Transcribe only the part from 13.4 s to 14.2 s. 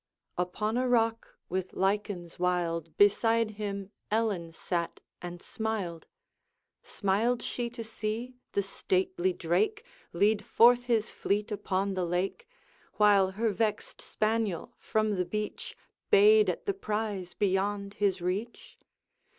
vexed